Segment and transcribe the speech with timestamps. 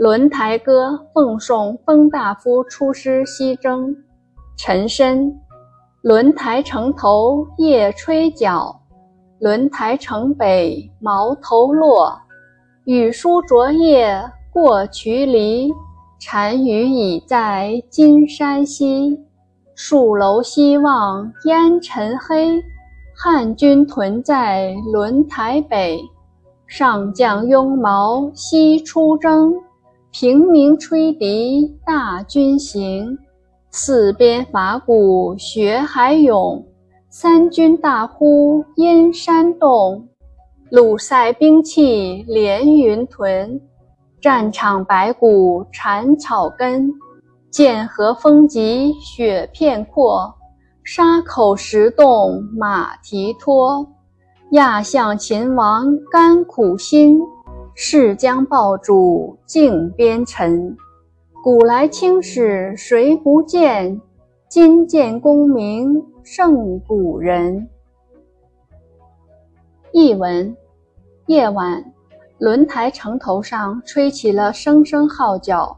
[0.00, 3.94] 轮台歌奉送封大夫出师西征。
[4.56, 5.30] 陈申，
[6.00, 8.74] 轮台城头夜吹角，
[9.40, 12.18] 轮台城北毛头落。
[12.84, 15.70] 雨疏昨夜过渠犁，
[16.26, 19.20] 单于已在金山西。
[19.76, 22.58] 戍楼西望烟尘黑，
[23.14, 26.00] 汉军屯在轮台北。
[26.66, 29.52] 上将拥矛西出征。
[30.12, 33.16] 平明吹笛大军行，
[33.70, 36.66] 四边伐鼓血海涌。
[37.08, 40.08] 三军大呼阴山动，
[40.68, 43.60] 鲁塞兵器连云屯。
[44.20, 46.90] 战场白骨缠草根，
[47.48, 50.34] 剑河风急雪片阔。
[50.82, 53.86] 沙口石洞马蹄脱，
[54.50, 57.20] 亚向秦王甘苦心。
[57.82, 60.76] 誓将报主靖边臣，
[61.42, 63.98] 古来青史谁不见？
[64.50, 67.66] 今见功名胜古人。
[69.92, 70.54] 译文：
[71.24, 71.82] 夜晚，
[72.36, 75.74] 轮台城头上吹起了声声号角。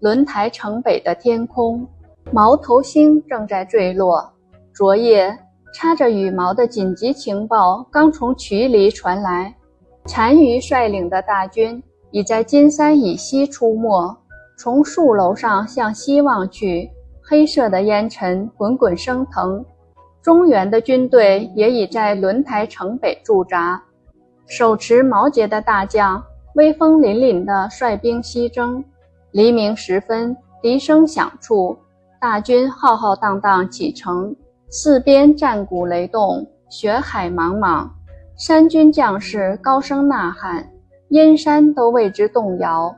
[0.00, 1.86] 轮台城北的天空，
[2.32, 4.28] 毛头星正在坠落。
[4.74, 5.38] 昨夜
[5.72, 9.54] 插着羽毛的紧急情报刚从渠里传来。
[10.04, 14.16] 单于率领的大军已在金山以西出没。
[14.56, 16.88] 从戍楼上向西望去，
[17.22, 19.64] 黑色的烟尘滚滚升腾。
[20.22, 23.82] 中原的军队也已在轮台城北驻扎。
[24.46, 26.22] 手持矛节的大将
[26.54, 28.82] 威风凛凛地率兵西征。
[29.32, 31.76] 黎明时分，笛声响处，
[32.20, 34.34] 大军浩浩荡荡启程。
[34.70, 37.88] 四边战鼓雷动，血海茫茫。
[38.36, 40.68] 山军将士高声呐喊，
[41.08, 42.92] 阴山都为之动摇。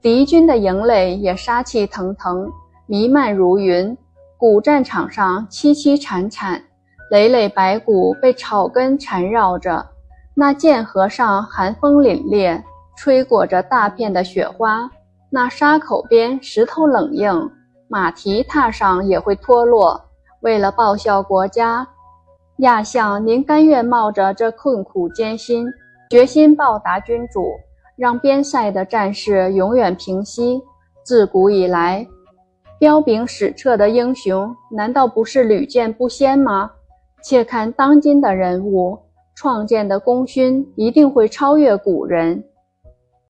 [0.00, 2.50] 敌军的营垒也杀气腾腾，
[2.86, 3.94] 弥漫如云。
[4.38, 6.62] 古战场上凄凄惨惨，
[7.10, 9.86] 累累白骨被草根缠绕着。
[10.34, 12.62] 那剑河上寒风凛冽，
[12.96, 14.90] 吹裹着大片的雪花。
[15.28, 17.50] 那沙口边石头冷硬，
[17.86, 20.00] 马蹄踏上也会脱落。
[20.40, 21.86] 为了报效国家。
[22.60, 25.66] 亚相，您甘愿冒着这困苦艰辛，
[26.10, 27.46] 决心报答君主，
[27.96, 30.60] 让边塞的战事永远平息。
[31.02, 32.06] 自古以来，
[32.78, 36.70] 彪炳史册的英雄，难道不是屡见不鲜吗？
[37.22, 38.98] 且看当今的人物，
[39.34, 42.44] 创建的功勋一定会超越古人。